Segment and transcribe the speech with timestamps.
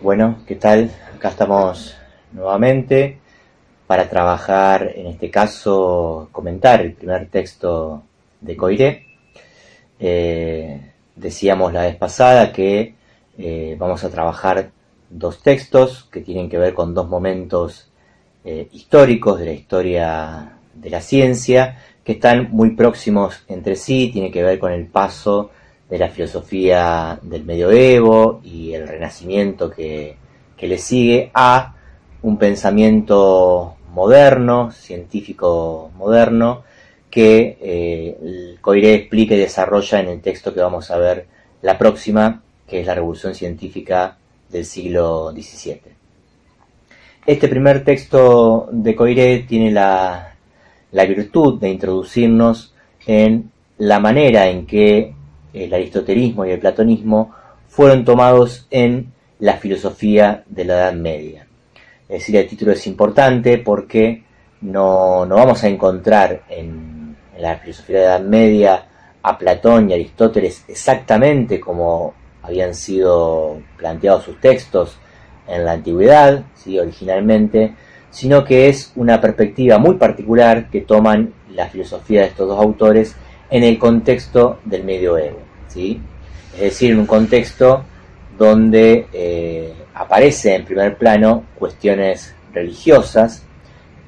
[0.00, 0.92] Bueno, ¿qué tal?
[1.16, 1.96] Acá estamos
[2.32, 3.18] nuevamente
[3.88, 8.04] para trabajar, en este caso, comentar el primer texto
[8.40, 9.06] de Coiré.
[9.98, 10.80] Eh,
[11.16, 12.94] decíamos la vez pasada que
[13.38, 14.70] eh, vamos a trabajar
[15.10, 17.90] dos textos que tienen que ver con dos momentos
[18.44, 24.30] eh, históricos de la historia de la ciencia, que están muy próximos entre sí, tiene
[24.30, 25.50] que ver con el paso
[25.88, 30.16] de la filosofía del medioevo y el renacimiento que,
[30.60, 31.74] le sigue a
[32.22, 36.64] un pensamiento moderno, científico moderno,
[37.08, 41.26] que eh, Coiré explica y desarrolla en el texto que vamos a ver
[41.62, 44.18] la próxima, que es la revolución científica
[44.50, 45.80] del siglo XVII.
[47.24, 50.34] Este primer texto de Coiré tiene la,
[50.92, 52.74] la virtud de introducirnos
[53.06, 55.14] en la manera en que
[55.62, 57.34] el aristotelismo y el platonismo
[57.68, 61.46] fueron tomados en la filosofía de la Edad Media.
[62.08, 64.24] Es decir, el título es importante porque
[64.60, 68.86] no, vamos a encontrar en, la filosofía de la Edad Media
[69.22, 74.98] a Platón y Aristóteles exactamente como habían sido planteados sus textos
[75.46, 76.78] en la antigüedad, ¿sí?
[76.78, 77.74] originalmente,
[78.10, 83.14] sino que es una perspectiva muy particular que toman la filosofía de estos dos autores
[83.50, 85.47] en el contexto del medioevo.
[85.68, 86.00] ¿Sí?
[86.54, 87.84] Es decir, en un contexto
[88.36, 93.44] donde eh, aparece en primer plano cuestiones religiosas,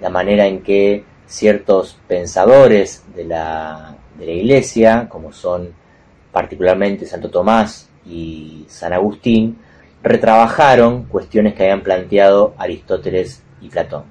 [0.00, 5.72] la manera en que ciertos pensadores de la, de la Iglesia, como son
[6.32, 9.58] particularmente Santo Tomás y San Agustín,
[10.02, 14.04] retrabajaron cuestiones que habían planteado Aristóteles y Platón.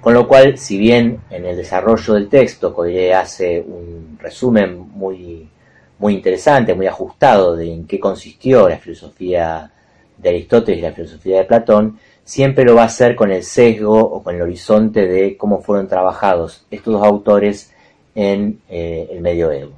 [0.00, 5.48] Con lo cual, si bien en el desarrollo del texto Coiré hace un resumen muy
[5.98, 9.70] muy interesante, muy ajustado de en qué consistió la filosofía
[10.16, 13.98] de Aristóteles y la filosofía de Platón, siempre lo va a hacer con el sesgo
[13.98, 17.72] o con el horizonte de cómo fueron trabajados estos dos autores
[18.14, 19.72] en eh, el medioevo.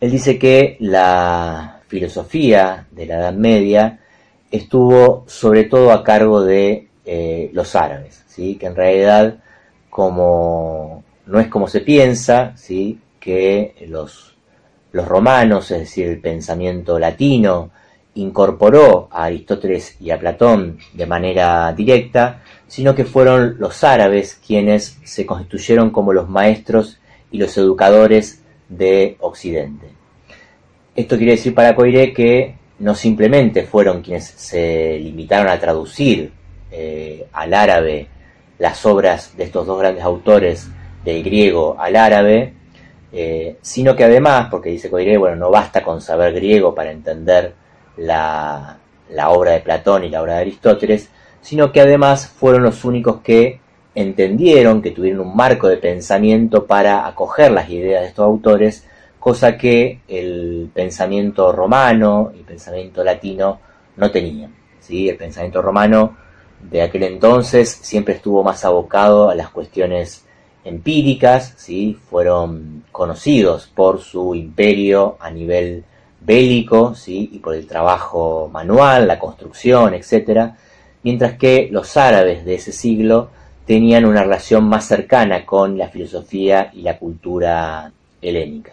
[0.00, 4.00] Él dice que la filosofía de la Edad Media
[4.50, 8.56] estuvo sobre todo a cargo de eh, los árabes, ¿sí?
[8.56, 9.36] que en realidad
[9.90, 12.98] como no es como se piensa, ¿sí?
[13.20, 14.33] que los
[14.94, 17.70] los romanos, es decir, el pensamiento latino,
[18.14, 25.00] incorporó a Aristóteles y a Platón de manera directa, sino que fueron los árabes quienes
[25.02, 27.00] se constituyeron como los maestros
[27.32, 29.88] y los educadores de Occidente.
[30.94, 36.30] Esto quiere decir para Coiré que no simplemente fueron quienes se limitaron a traducir
[36.70, 38.06] eh, al árabe
[38.60, 40.68] las obras de estos dos grandes autores
[41.04, 42.54] del griego al árabe,
[43.16, 47.54] eh, sino que además, porque dice Coiré, bueno, no basta con saber griego para entender
[47.96, 48.78] la,
[49.28, 51.10] obra de Platón y la obra de Aristóteles,
[51.40, 53.60] sino que además fueron los únicos que
[53.94, 58.84] entendieron, que tuvieron un marco de pensamiento para acoger las ideas de estos autores,
[59.20, 63.60] cosa que el pensamiento romano y el pensamiento latino
[63.96, 64.52] no tenían.
[64.80, 65.08] ¿sí?
[65.08, 66.16] El pensamiento romano
[66.60, 70.24] de aquel entonces siempre estuvo más abocado a las cuestiones
[70.64, 71.98] empíricas, ¿sí?
[72.10, 75.84] fueron conocidos por su imperio a nivel
[76.20, 77.30] bélico ¿sí?
[77.32, 80.52] y por el trabajo manual, la construcción, etc.
[81.02, 83.30] Mientras que los árabes de ese siglo
[83.66, 88.72] tenían una relación más cercana con la filosofía y la cultura helénica.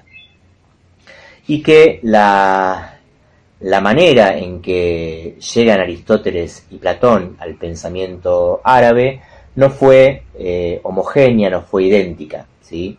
[1.48, 3.00] Y que la,
[3.60, 9.22] la manera en que llegan Aristóteles y Platón al pensamiento árabe
[9.56, 12.48] no fue eh, homogénea, no fue idéntica.
[12.62, 12.98] ¿sí?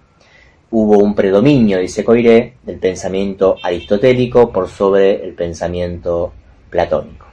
[0.70, 6.32] Hubo un predominio, dice Coiré, del pensamiento aristotélico por sobre el pensamiento
[6.70, 7.26] platónico.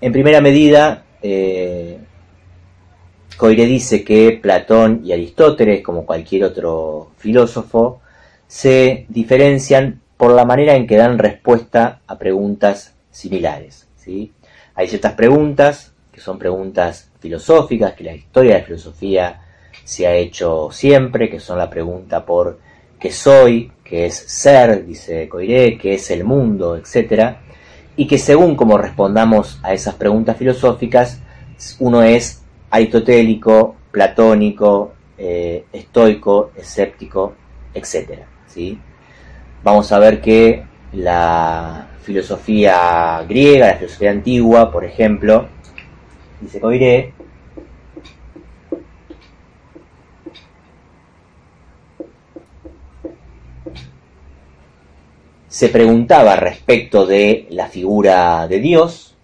[0.00, 1.98] En primera medida, eh,
[3.36, 8.00] Coiré dice que Platón y Aristóteles, como cualquier otro filósofo,
[8.46, 13.88] se diferencian por la manera en que dan respuesta a preguntas similares.
[13.96, 14.32] ¿sí?
[14.74, 15.89] Hay ciertas preguntas
[16.20, 19.40] son preguntas filosóficas que la historia de la filosofía
[19.84, 22.58] se ha hecho siempre, que son la pregunta por
[22.98, 27.36] qué soy, qué es ser, dice Coiré, qué es el mundo, etc.
[27.96, 31.20] Y que según como respondamos a esas preguntas filosóficas,
[31.78, 37.34] uno es aristotélico, platónico, eh, estoico, escéptico,
[37.74, 38.20] etc.
[38.46, 38.78] ¿sí?
[39.62, 45.48] Vamos a ver que la filosofía griega, la filosofía antigua, por ejemplo,
[46.40, 47.12] dice Coiré,
[55.48, 59.14] se preguntaba respecto de la figura de Dios,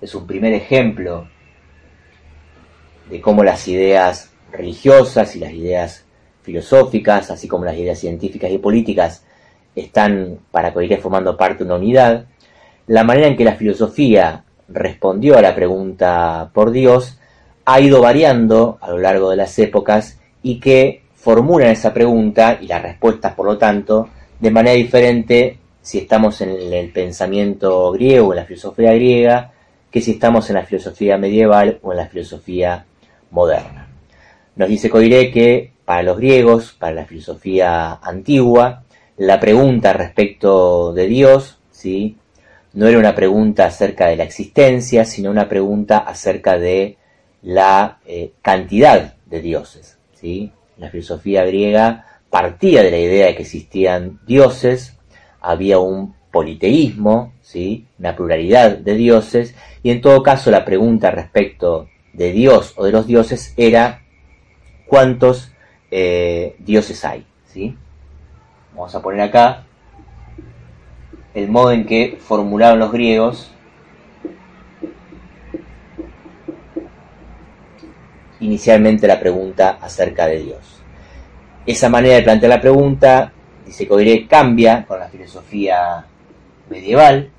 [0.00, 1.28] es un primer ejemplo
[3.08, 6.04] de cómo las ideas religiosas y las ideas
[6.42, 9.24] filosóficas, así como las ideas científicas y políticas,
[9.74, 12.26] están para Coiré formando parte de una unidad,
[12.86, 17.18] la manera en que la filosofía respondió a la pregunta por Dios
[17.64, 22.66] ha ido variando a lo largo de las épocas y que formulan esa pregunta y
[22.66, 24.08] las respuestas, por lo tanto,
[24.40, 29.52] de manera diferente si estamos en el pensamiento griego, en la filosofía griega,
[29.90, 32.84] que si estamos en la filosofía medieval o en la filosofía
[33.30, 33.88] moderna.
[34.56, 38.84] Nos dice Coiré que para los griegos, para la filosofía antigua,
[39.16, 42.16] la pregunta respecto de Dios, ¿sí?
[42.74, 46.96] No era una pregunta acerca de la existencia, sino una pregunta acerca de
[47.42, 49.98] la eh, cantidad de dioses.
[50.14, 50.52] ¿sí?
[50.78, 54.98] La filosofía griega partía de la idea de que existían dioses,
[55.40, 57.86] había un politeísmo, ¿sí?
[57.98, 62.92] una pluralidad de dioses, y en todo caso la pregunta respecto de Dios o de
[62.92, 64.02] los dioses era
[64.86, 65.52] cuántos
[65.90, 67.26] eh, dioses hay.
[67.46, 67.76] ¿sí?
[68.74, 69.66] Vamos a poner acá
[71.34, 73.52] el modo en que formularon los griegos
[78.42, 80.60] inicialmente la pregunta acerca de Dios.
[81.64, 83.32] Esa manera de plantear la pregunta,
[83.64, 86.04] dice Coiré, cambia con la filosofía
[86.68, 87.30] medieval,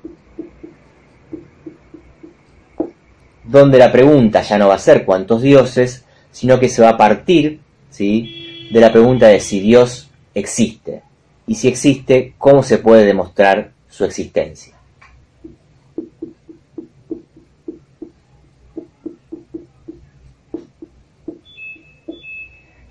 [3.44, 6.96] donde la pregunta ya no va a ser cuántos dioses, sino que se va a
[6.96, 8.70] partir ¿sí?
[8.72, 11.02] de la pregunta de si Dios existe.
[11.46, 14.74] Y si existe, ¿cómo se puede demostrar su existencia?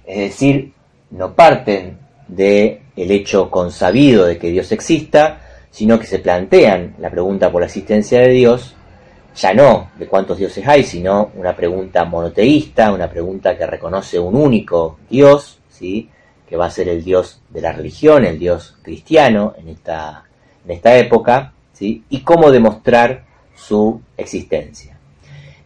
[0.05, 0.71] Es decir,
[1.11, 1.97] no parten
[2.29, 5.41] de el hecho consabido de que Dios exista,
[5.71, 8.73] sino que se plantean la pregunta por la existencia de Dios,
[9.35, 14.37] ya no de cuántos dioses hay, sino una pregunta monoteísta, una pregunta que reconoce un
[14.37, 16.09] único Dios, ¿sí?
[16.47, 20.23] que va a ser el Dios de la religión, el Dios cristiano en esta,
[20.65, 22.03] en esta época, ¿sí?
[22.09, 23.23] y cómo demostrar
[23.55, 24.97] su existencia.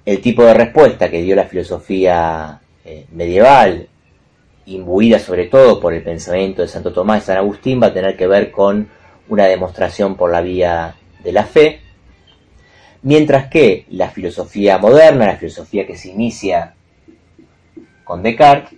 [0.05, 3.89] El tipo de respuesta que dio la filosofía eh, medieval
[4.67, 8.15] imbuida sobre todo por el pensamiento de Santo Tomás y San Agustín, va a tener
[8.17, 8.89] que ver con
[9.29, 11.81] una demostración por la vía de la fe,
[13.01, 16.73] mientras que la filosofía moderna, la filosofía que se inicia
[18.03, 18.77] con Descartes,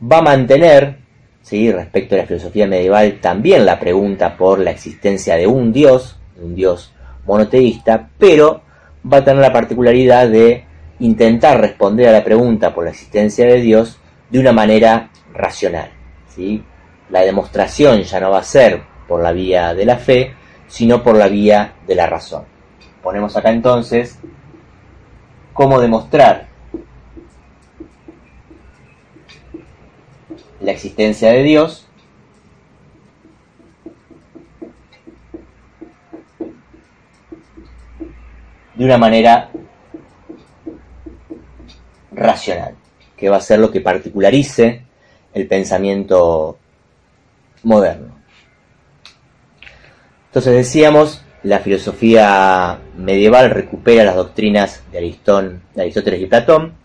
[0.00, 0.98] va a mantener,
[1.44, 1.70] ¿sí?
[1.70, 6.56] respecto a la filosofía medieval, también la pregunta por la existencia de un Dios, un
[6.56, 6.92] Dios
[7.26, 8.62] monoteísta, pero
[9.10, 10.64] va a tener la particularidad de
[10.98, 13.98] intentar responder a la pregunta por la existencia de Dios
[14.30, 15.90] de una manera racional.
[16.34, 16.64] ¿sí?
[17.10, 20.34] La demostración ya no va a ser por la vía de la fe,
[20.66, 22.44] sino por la vía de la razón.
[23.02, 24.18] Ponemos acá entonces
[25.52, 26.53] cómo demostrar
[30.64, 31.86] la existencia de Dios
[38.74, 39.50] de una manera
[42.12, 42.74] racional,
[43.16, 44.84] que va a ser lo que particularice
[45.32, 46.58] el pensamiento
[47.62, 48.14] moderno.
[50.26, 56.83] Entonces decíamos, la filosofía medieval recupera las doctrinas de, Aristón, de Aristóteles y Platón.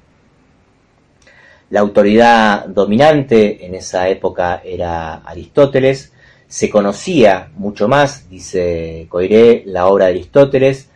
[1.69, 6.11] La autoridad dominante en esa época era Aristóteles.
[6.47, 10.89] Se conocía mucho más, dice Coiré, la obra de Aristóteles,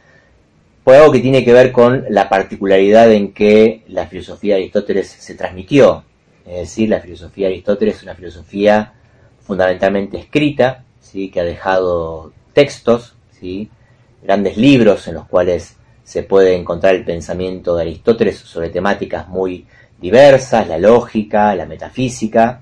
[0.84, 5.10] por algo que tiene que ver con la particularidad en que la filosofía de Aristóteles
[5.10, 6.04] se transmitió.
[6.46, 8.94] Es decir, la filosofía de Aristóteles es una filosofía
[9.42, 11.30] fundamentalmente escrita, ¿sí?
[11.30, 13.70] que ha dejado textos, ¿sí?
[14.24, 19.68] grandes libros en los cuales se puede encontrar el pensamiento de Aristóteles sobre temáticas muy
[20.04, 22.60] diversas, la lógica, la metafísica,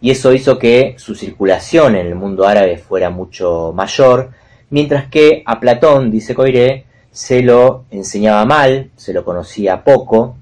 [0.00, 4.30] y eso hizo que su circulación en el mundo árabe fuera mucho mayor,
[4.70, 10.36] mientras que a Platón, dice Coiré, se lo enseñaba mal, se lo conocía poco,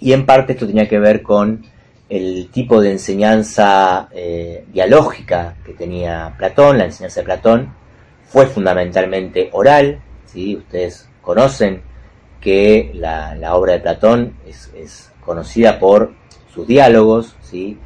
[0.00, 1.64] y en parte esto tenía que ver con
[2.08, 7.74] el tipo de enseñanza eh, dialógica que tenía Platón, la enseñanza de Platón
[8.26, 10.56] fue fundamentalmente oral, ¿sí?
[10.56, 11.82] ustedes conocen
[12.40, 16.10] que la, obra de Platón es, es, conocida por
[16.52, 17.78] sus diálogos, ¿sí?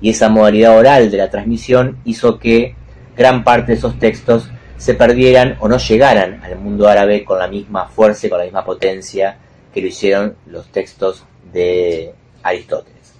[0.00, 2.76] y esa modalidad oral de la transmisión hizo que
[3.16, 7.48] gran parte de esos textos se perdieran o no llegaran al mundo árabe con la
[7.48, 9.36] misma fuerza y con la misma potencia
[9.74, 13.14] que lo hicieron los textos de Aristóteles.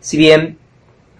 [0.00, 0.58] Si bien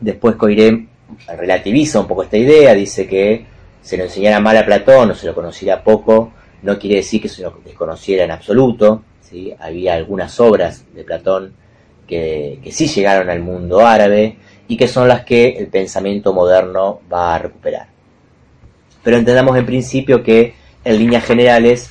[0.01, 0.89] después Coiré
[1.29, 3.47] relativiza un poco esta idea, dice que
[3.83, 6.33] se lo enseñara mal a Platón o se lo conociera poco,
[6.63, 9.55] no quiere decir que se lo desconociera en absoluto, ¿sí?
[9.61, 11.55] había algunas obras de Platón
[12.07, 14.37] que, sí llegaron al mundo árabe
[14.69, 17.89] y que son las que el pensamiento moderno va a recuperar.
[19.03, 21.91] Pero entendamos en principio que en líneas generales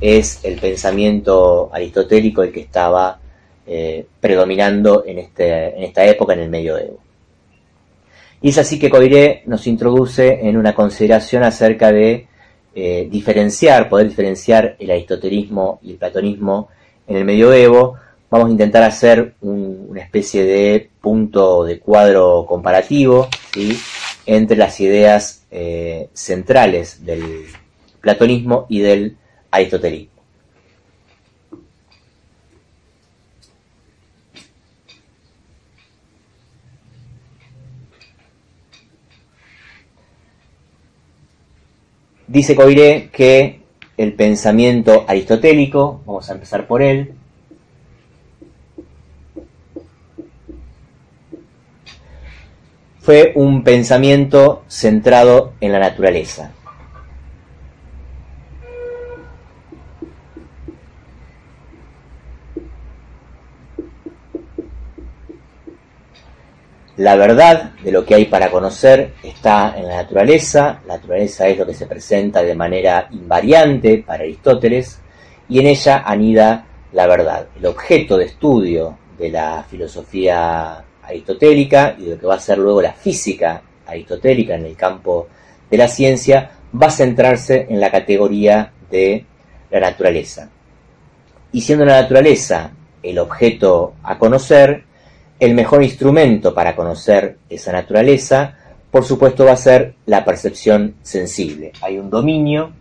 [0.00, 3.20] es el pensamiento aristotélico el que estaba
[3.66, 6.98] eh, predominando en, este, en esta época, en el medioevo.
[8.42, 12.26] Y es así que Coiré nos introduce en una consideración acerca de
[12.74, 16.68] eh, diferenciar, poder diferenciar el aristotelismo y el platonismo
[17.06, 17.96] en el medioevo.
[18.34, 23.28] Vamos a intentar hacer una especie de punto de cuadro comparativo
[24.26, 27.44] entre las ideas eh, centrales del
[28.00, 29.16] platonismo y del
[29.52, 30.20] aristotelismo.
[42.26, 43.60] Dice Coiré que
[43.96, 47.14] el pensamiento aristotélico, vamos a empezar por él,
[53.04, 56.52] fue un pensamiento centrado en la naturaleza.
[66.96, 71.58] La verdad de lo que hay para conocer está en la naturaleza, la naturaleza es
[71.58, 74.98] lo que se presenta de manera invariante para Aristóteles
[75.50, 77.48] y en ella anida la verdad.
[77.54, 82.58] El objeto de estudio de la filosofía aristotélica y de lo que va a ser
[82.58, 85.28] luego la física aristotélica en el campo
[85.70, 89.24] de la ciencia va a centrarse en la categoría de
[89.70, 90.50] la naturaleza.
[91.52, 94.84] Y siendo la naturaleza el objeto a conocer,
[95.38, 98.56] el mejor instrumento para conocer esa naturaleza,
[98.90, 101.72] por supuesto, va a ser la percepción sensible.
[101.82, 102.72] Hay un dominio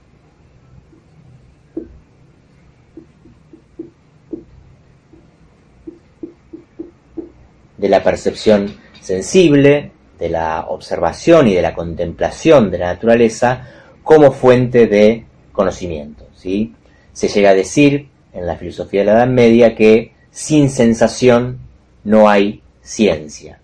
[7.83, 13.67] de la percepción sensible, de la observación y de la contemplación de la naturaleza
[14.03, 16.25] como fuente de conocimiento.
[16.33, 16.73] ¿sí?
[17.11, 21.59] Se llega a decir en la filosofía de la Edad Media que sin sensación
[22.05, 23.59] no hay ciencia.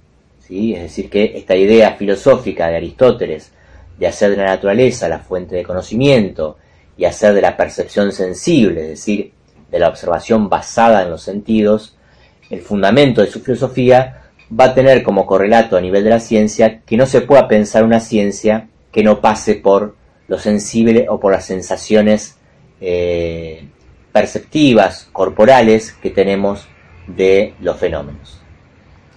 [0.45, 0.73] ¿sí?
[0.73, 3.53] Es decir, que esta idea filosófica de Aristóteles
[3.97, 6.57] de hacer de la naturaleza la fuente de conocimiento
[6.97, 9.31] y hacer de la percepción sensible, es decir,
[9.71, 11.95] de la observación basada en los sentidos,
[12.49, 14.23] el fundamento de su filosofía
[14.57, 17.83] va a tener como correlato a nivel de la ciencia que no se pueda pensar
[17.83, 19.95] una ciencia que no pase por
[20.27, 22.37] lo sensible o por las sensaciones
[22.81, 23.67] eh,
[24.11, 26.67] perceptivas, corporales que tenemos
[27.07, 28.39] de los fenómenos.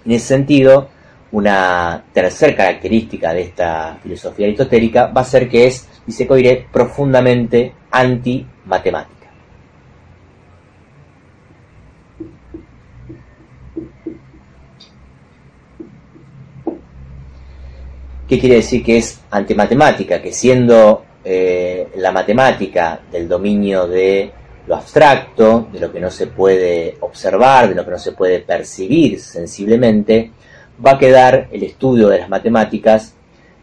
[0.05, 0.89] En ese sentido,
[1.31, 7.73] una tercera característica de esta filosofía aristotélica va a ser que es, dice Coiré, profundamente
[7.91, 9.22] anti-matemática.
[18.33, 20.23] ¿Qué quiere decir que es antimatemática?
[20.23, 24.33] Que siendo eh, la matemática del dominio de
[24.67, 28.39] lo abstracto, de lo que no se puede observar, de lo que no se puede
[28.39, 30.31] percibir sensiblemente,
[30.83, 33.15] va a quedar el estudio de las matemáticas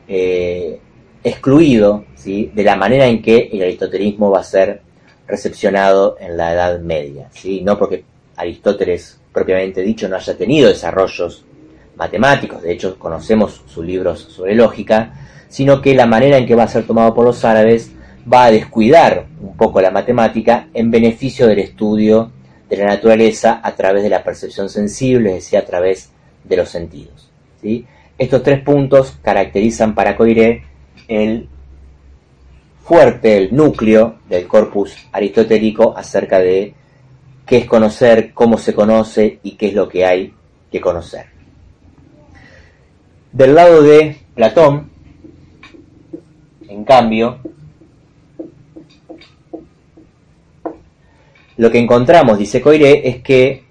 [0.07, 0.79] eh,
[1.23, 2.51] excluido ¿sí?
[2.53, 4.83] de la manera en que el aristotelismo va a ser
[5.27, 7.27] recepcionado en la Edad Media.
[7.31, 7.61] ¿sí?
[7.61, 8.03] No porque
[8.35, 11.43] Aristóteles, propiamente dicho, no haya tenido desarrollos
[11.99, 15.13] matemáticos, de hecho conocemos sus libros sobre lógica,
[15.49, 17.91] sino que la manera en que va a ser tomado por los árabes
[18.31, 22.31] va a descuidar un poco la matemática en beneficio del estudio
[22.69, 26.11] de la naturaleza a través de la percepción sensible, es decir, a través
[26.43, 27.29] de los sentidos.
[27.61, 27.85] ¿sí?
[28.17, 30.63] Estos tres puntos caracterizan para Coiré
[31.07, 31.49] el
[32.83, 36.73] fuerte, el núcleo del corpus aristotélico acerca de
[37.45, 40.33] qué es conocer, cómo se conoce y qué es lo que hay
[40.71, 41.38] que conocer.
[43.31, 44.89] Del lado de Platón,
[46.67, 47.37] en cambio,
[51.57, 53.65] lo que encontramos, dice Coiré, es que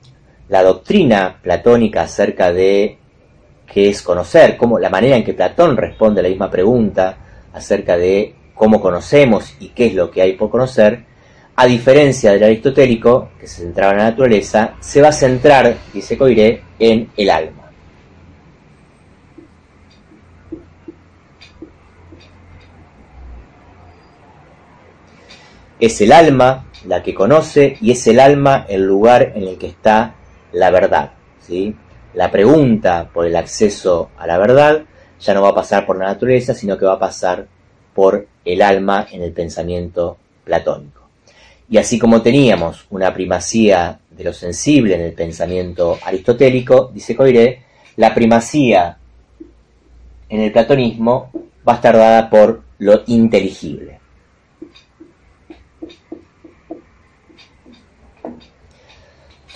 [0.48, 2.98] la doctrina platónica acerca de
[3.66, 7.18] qué es conocer, cómo, la manera en que Platón responde a la misma pregunta
[7.52, 11.04] acerca de cómo conocemos y qué es lo que hay por conocer,
[11.56, 16.16] a diferencia del aristotélico, que se centraba en la naturaleza, se va a centrar, dice
[16.16, 17.57] Coiré, en el alma.
[25.80, 29.68] Es el alma la que conoce y es el alma el lugar en el que
[29.68, 30.14] está
[30.52, 31.12] la verdad.
[31.40, 31.74] ¿sí?
[32.14, 34.82] La pregunta por el acceso a la verdad
[35.20, 37.46] ya no va a pasar por la naturaleza, sino que va a pasar
[37.94, 41.02] por el alma en el pensamiento platónico.
[41.70, 47.62] Y así como teníamos una primacía de lo sensible en el pensamiento aristotélico, dice Coiré,
[47.96, 48.96] la primacía
[50.28, 51.30] en el platonismo
[51.66, 53.98] va a estar dada por lo inteligible.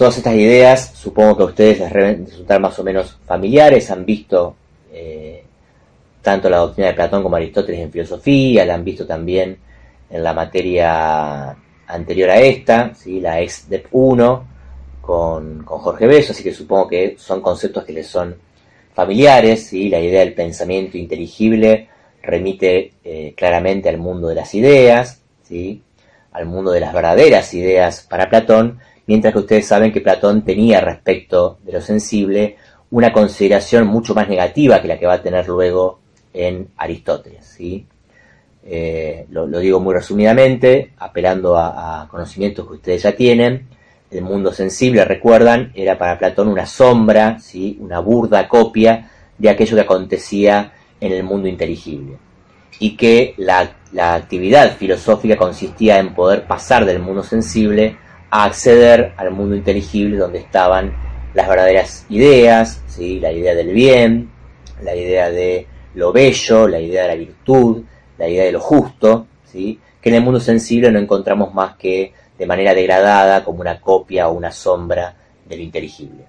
[0.03, 4.57] Todas estas ideas supongo que a ustedes les resultar más o menos familiares, han visto
[4.93, 5.45] eh,
[6.21, 9.59] tanto la doctrina de Platón como Aristóteles en filosofía, la han visto también
[10.11, 11.57] en la materia
[11.87, 13.21] anterior a esta, ¿sí?
[13.21, 14.45] la ex DEP 1
[15.01, 18.35] con, Jorge Beso, así que supongo que son conceptos que les son
[18.95, 19.89] familiares, ¿sí?
[19.89, 21.89] la idea del pensamiento inteligible
[22.25, 25.81] remite eh, claramente al mundo de las ideas, ¿sí?
[26.33, 30.81] Al mundo de las verdaderas ideas para Platón, mientras que ustedes saben que Platón tenía
[30.81, 32.57] respecto de lo sensible
[32.91, 36.01] una consideración mucho más negativa que la que va a tener luego
[36.35, 37.45] en Aristóteles.
[37.45, 37.87] ¿sí?
[38.65, 43.67] Eh, lo, digo muy resumidamente, apelando a, conocimientos que ustedes ya tienen.
[44.11, 47.79] El mundo sensible, recuerdan, era para Platón una sombra, ¿sí?
[47.81, 52.19] una burda copia de aquello que acontecía en el mundo inteligible.
[52.79, 57.99] Y que la, actividad filosófica consistía en poder pasar del mundo sensible
[58.31, 60.95] a acceder al mundo inteligible donde estaban
[61.35, 63.21] las verdaderas ideas, ¿sí?
[63.21, 64.31] la idea del bien,
[64.83, 67.83] la idea de lo bello, la idea de la virtud,
[68.19, 69.79] la idea de lo justo, ¿sí?
[70.01, 74.29] que en el mundo sensible no encontramos más que de manera degradada como una copia
[74.29, 75.15] o una sombra
[75.47, 76.25] del inteligible.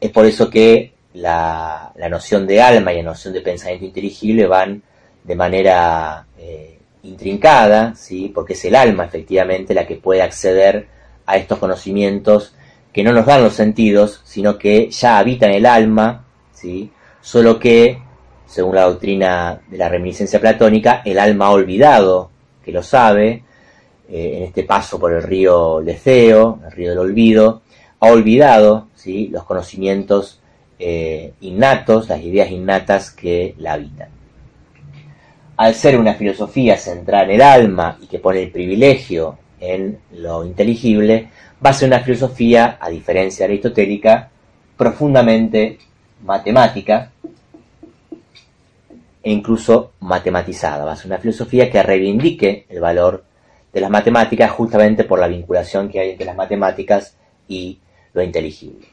[0.00, 4.82] Es por eso que la, noción de alma y la noción de pensamiento inteligible van
[5.24, 8.30] de manera eh, intrincada, ¿sí?
[8.34, 10.88] porque es el alma efectivamente la que puede acceder
[11.26, 12.54] a estos conocimientos
[12.92, 16.90] que no nos dan los sentidos, sino que ya habitan el alma, ¿sí?
[17.20, 17.98] solo que
[18.46, 22.30] según la doctrina de la reminiscencia platónica, el alma ha olvidado,
[22.64, 23.44] que lo sabe,
[24.08, 27.62] eh, en este paso por el río Leceo, el río del olvido,
[28.00, 29.28] ha olvidado ¿sí?
[29.28, 30.40] los conocimientos
[30.78, 34.17] eh, innatos, las ideas innatas que la habitan.
[35.58, 40.44] Al ser una filosofía centrada en el alma y que pone el privilegio en lo
[40.44, 41.30] inteligible,
[41.64, 44.30] va a ser una filosofía, a diferencia aristotélica,
[44.76, 45.78] profundamente
[46.24, 47.10] matemática,
[49.20, 50.84] e incluso matematizada.
[50.84, 53.24] Va a ser una filosofía que reivindique el valor
[53.72, 57.16] de las matemáticas justamente por la vinculación que hay entre las matemáticas
[57.48, 57.80] y
[58.12, 58.86] lo inteligible.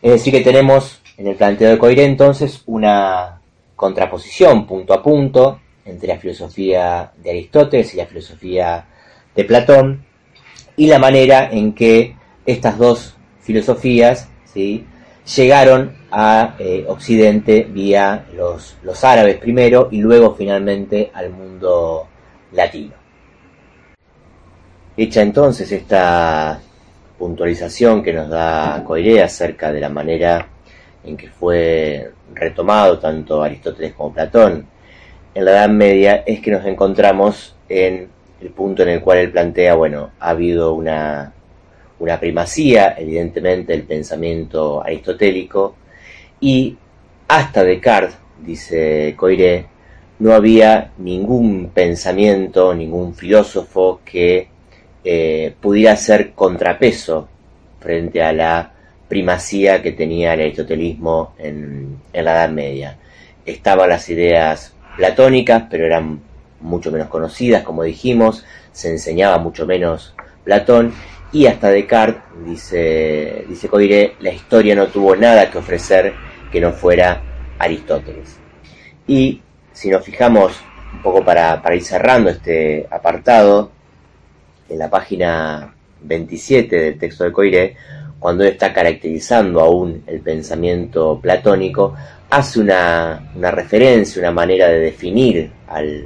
[0.00, 3.42] Es decir, que tenemos en el planteo de Coiré entonces una
[3.76, 8.84] contraposición punto a punto entre la filosofía de Aristóteles y la filosofía
[9.34, 10.04] de Platón
[10.76, 14.84] y la manera en que estas dos filosofías ¿sí?
[15.36, 22.06] llegaron a eh, Occidente vía los, los árabes primero y luego finalmente al mundo
[22.52, 22.94] latino.
[24.96, 26.60] Hecha entonces esta
[27.18, 30.46] puntualización que nos da Coiré acerca de la manera
[31.04, 34.66] en que fue retomado tanto Aristóteles como Platón
[35.38, 38.08] en la Edad Media, es que nos encontramos en
[38.40, 41.32] el punto en el cual él plantea, bueno, ha habido una
[42.18, 45.76] primacía, evidentemente, del pensamiento aristotélico,
[46.40, 46.76] y
[47.28, 49.66] hasta Descartes, dice Coiré,
[50.18, 54.48] no había ningún pensamiento, ningún filósofo que
[55.04, 57.28] eh, pudiera ser contrapeso
[57.78, 58.72] frente a la
[59.06, 62.98] primacía que tenía el aristotelismo en, en la Edad Media.
[63.46, 66.20] Estaban las ideas platónicas, pero eran
[66.60, 70.92] mucho menos conocidas, como dijimos, se enseñaba mucho menos Platón,
[71.30, 76.14] y hasta Descartes, dice, dice Coiré, la historia no tuvo nada que ofrecer
[76.50, 77.22] que no fuera
[77.58, 78.38] Aristóteles.
[79.06, 80.52] Y si nos fijamos
[80.92, 83.70] un poco para, ir cerrando este apartado,
[84.68, 87.76] en la página 27 del texto de Coiré,
[88.18, 91.94] cuando él está caracterizando aún el pensamiento platónico,
[92.30, 96.04] hace una, una referencia, una manera de definir al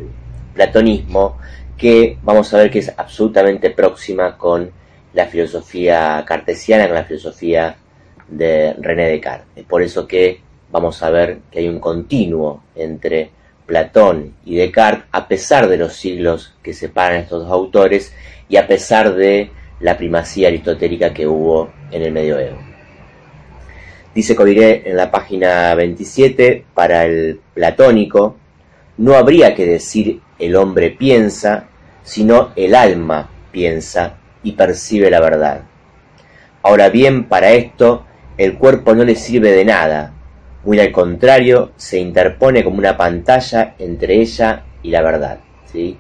[0.55, 1.39] platonismo
[1.77, 4.71] que vamos a ver que es absolutamente próxima con
[5.15, 7.77] la filosofía cartesiana con la filosofía
[8.29, 9.49] de René Descartes.
[9.57, 13.31] Es por eso que vamos a ver que hay un continuo entre
[13.67, 18.15] Platón y Descartes, a pesar de los siglos que separan estos dos autores
[18.49, 22.72] y a pesar de la primacía aristotélica que hubo en el medioevo.
[24.15, 28.37] Dice Coviré en la página 27, para el platónico,
[28.99, 31.69] no habría que decir el hombre piensa,
[32.03, 35.63] sino el alma piensa y percibe la verdad.
[36.63, 38.05] Ahora bien, para esto,
[38.37, 40.13] el cuerpo no le sirve de nada,
[40.65, 45.41] muy al contrario, se interpone como una pantalla entre ella y la verdad.
[45.73, 45.97] ¿sí?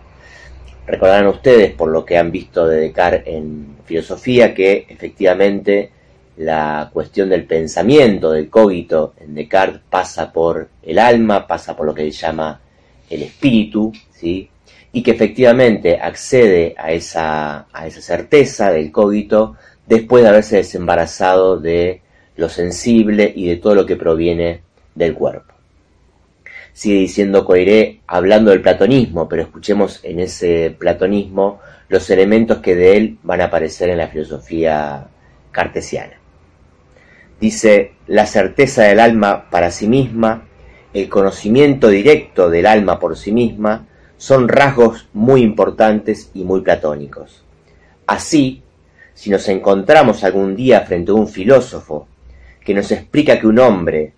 [0.86, 5.90] Recordarán ustedes, por lo que han visto de Descartes en filosofía, que efectivamente
[6.36, 11.94] la cuestión del pensamiento, del cogito en Descartes pasa por el alma, pasa por lo
[11.94, 12.60] que él llama
[13.10, 14.48] el espíritu, ¿sí?
[14.92, 21.58] y que efectivamente accede a esa, a esa certeza del cogito después de haberse desembarazado
[21.58, 22.02] de
[22.36, 24.62] lo sensible y de todo lo que proviene
[24.94, 25.52] del cuerpo.
[26.72, 32.96] Sigue diciendo Coiré hablando del platonismo, pero escuchemos en ese platonismo los elementos que de
[32.96, 35.06] él van a aparecer en la filosofía
[35.50, 36.21] cartesiana.
[37.42, 40.44] Dice, la certeza del alma para sí misma,
[40.94, 47.42] el conocimiento directo del alma por sí misma, son rasgos muy importantes y muy platónicos.
[48.06, 48.62] Así,
[49.12, 52.06] si nos encontramos algún día frente a un filósofo
[52.64, 54.12] que nos explica que un hombre,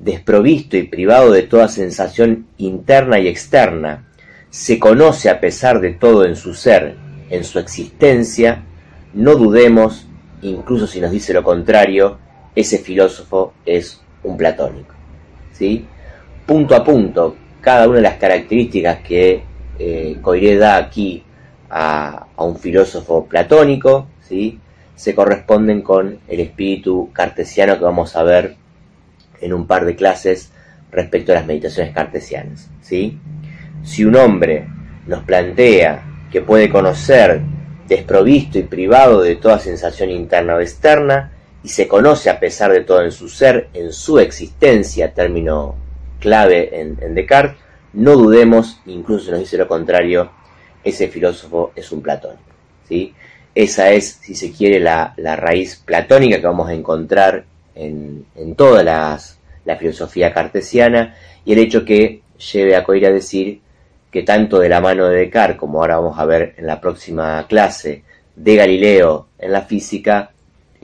[0.00, 4.08] desprovisto y privado de toda sensación interna y externa,
[4.50, 6.96] se conoce a pesar de todo en su ser,
[7.30, 8.64] en su existencia,
[9.12, 10.08] no dudemos,
[10.42, 12.23] incluso si nos dice lo contrario,
[12.54, 14.94] ese filósofo es un platónico.
[15.52, 15.86] ¿sí?
[16.46, 19.42] Punto a punto, cada una de las características que
[19.78, 21.24] eh, Coiré da aquí
[21.70, 24.60] a, a, un filósofo platónico, ¿sí?
[24.94, 28.56] se corresponden con el espíritu cartesiano que vamos a ver
[29.40, 30.52] en un par de clases
[30.90, 32.70] respecto a las meditaciones cartesianas.
[32.80, 33.18] ¿sí?
[33.82, 34.68] Si un hombre
[35.06, 37.42] nos plantea que puede conocer
[37.88, 41.32] desprovisto y privado de toda sensación interna o externa,
[41.64, 45.74] y se conoce a pesar de todo en su ser, en su existencia, término
[46.20, 47.56] clave en, Descartes,
[47.94, 50.30] no dudemos, incluso si nos dice lo contrario,
[50.84, 52.42] ese filósofo es un platónico.
[52.86, 53.14] ¿sí?
[53.54, 58.54] Esa es, si se quiere, la, la raíz platónica que vamos a encontrar en, en
[58.56, 59.18] toda la
[59.78, 62.20] filosofía cartesiana y el hecho que
[62.52, 63.60] lleve a Coir a decir
[64.10, 67.46] que tanto de la mano de Descartes, como ahora vamos a ver en la próxima
[67.48, 68.04] clase,
[68.36, 70.33] de Galileo en la física,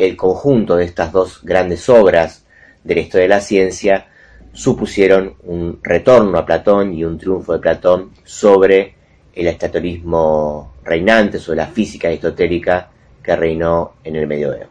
[0.01, 2.47] el conjunto de estas dos grandes obras
[2.85, 4.07] de la historia de la ciencia
[4.53, 8.95] supusieron un retorno a Platón y un triunfo de Platón sobre
[9.35, 12.91] el estatorismo reinante, sobre la física aristotélica
[13.23, 14.67] que reinó en el medioevo.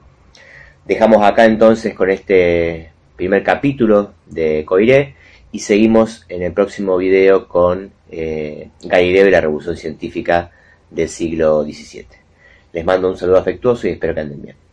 [0.86, 5.16] Dejamos acá entonces con este primer capítulo de Coiré
[5.52, 10.52] y seguimos en el próximo video con eh, Galileo y la revolución científica
[10.90, 12.08] del siglo XVII.
[12.74, 14.69] Les mando un saludo afectuoso y espero que anden bien.